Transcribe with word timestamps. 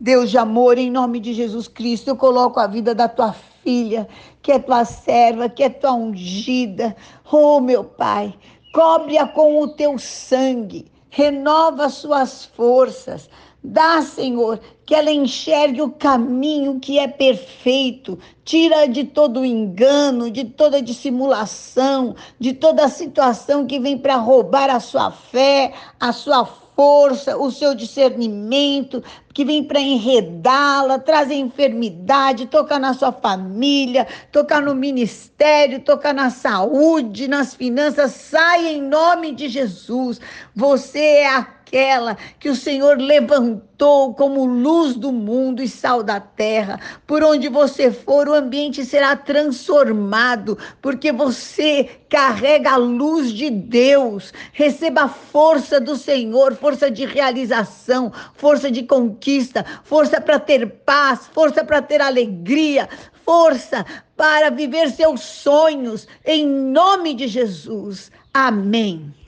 Deus 0.00 0.30
de 0.30 0.38
amor, 0.38 0.78
em 0.78 0.90
nome 0.90 1.20
de 1.20 1.34
Jesus 1.34 1.68
Cristo, 1.68 2.08
eu 2.08 2.16
coloco 2.16 2.58
a 2.58 2.66
vida 2.66 2.94
da 2.94 3.06
tua 3.06 3.34
filha, 3.62 4.08
que 4.40 4.50
é 4.50 4.58
tua 4.58 4.86
serva, 4.86 5.46
que 5.46 5.62
é 5.62 5.68
tua 5.68 5.92
ungida. 5.92 6.96
Oh, 7.30 7.60
meu 7.60 7.84
Pai, 7.84 8.34
cobre-a 8.72 9.26
com 9.26 9.60
o 9.60 9.68
teu 9.68 9.98
sangue, 9.98 10.90
renova 11.10 11.90
suas 11.90 12.46
forças. 12.46 13.28
Dá, 13.62 14.00
Senhor, 14.00 14.58
que 14.86 14.94
ela 14.94 15.10
enxergue 15.10 15.82
o 15.82 15.90
caminho 15.90 16.80
que 16.80 16.98
é 16.98 17.06
perfeito, 17.06 18.18
tira 18.42 18.88
de 18.88 19.04
todo 19.04 19.44
engano, 19.44 20.30
de 20.30 20.46
toda 20.46 20.80
dissimulação, 20.80 22.16
de 22.38 22.54
toda 22.54 22.88
situação 22.88 23.66
que 23.66 23.78
vem 23.78 23.98
para 23.98 24.16
roubar 24.16 24.70
a 24.70 24.80
sua 24.80 25.10
fé, 25.10 25.74
a 26.00 26.10
sua 26.10 26.46
força, 26.46 26.69
o 26.82 27.50
seu 27.50 27.74
discernimento, 27.74 29.02
que 29.32 29.44
vem 29.44 29.62
para 29.62 29.80
enredá-la, 29.80 30.98
trazer 30.98 31.34
enfermidade, 31.34 32.46
tocar 32.46 32.80
na 32.80 32.94
sua 32.94 33.12
família, 33.12 34.06
tocar 34.32 34.62
no 34.62 34.74
ministério, 34.74 35.80
tocar 35.80 36.14
na 36.14 36.30
saúde, 36.30 37.28
nas 37.28 37.54
finanças. 37.54 38.12
Saia 38.12 38.72
em 38.72 38.82
nome 38.82 39.32
de 39.32 39.48
Jesus. 39.48 40.20
Você 40.54 40.98
é 40.98 41.26
aquela 41.70 42.16
que 42.38 42.48
o 42.48 42.56
Senhor 42.56 42.98
levantou 42.98 44.12
como 44.14 44.44
luz 44.44 44.96
do 44.96 45.12
mundo 45.12 45.62
e 45.62 45.68
sal 45.68 46.02
da 46.02 46.18
terra. 46.18 46.80
Por 47.06 47.22
onde 47.22 47.48
você 47.48 47.92
for, 47.92 48.28
o 48.28 48.34
ambiente 48.34 48.84
será 48.84 49.14
transformado, 49.14 50.58
porque 50.82 51.12
você 51.12 51.88
carrega 52.08 52.72
a 52.72 52.76
luz 52.76 53.32
de 53.32 53.48
Deus. 53.48 54.32
Receba 54.52 55.02
a 55.02 55.08
força 55.08 55.80
do 55.80 55.96
Senhor, 55.96 56.54
força 56.56 56.90
de 56.90 57.06
realização, 57.06 58.12
força 58.34 58.70
de 58.70 58.82
conquista, 58.82 59.64
força 59.84 60.20
para 60.20 60.40
ter 60.40 60.66
paz, 60.84 61.28
força 61.32 61.64
para 61.64 61.80
ter 61.80 62.00
alegria, 62.00 62.88
força 63.24 63.86
para 64.16 64.50
viver 64.50 64.90
seus 64.90 65.20
sonhos, 65.20 66.06
em 66.26 66.46
nome 66.46 67.14
de 67.14 67.28
Jesus. 67.28 68.10
Amém. 68.34 69.20